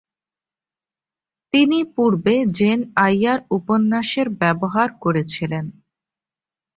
[1.53, 5.65] তিনি পূর্বে Jane Eyre উপন্যাসের ব্যবহার করেছিলেন।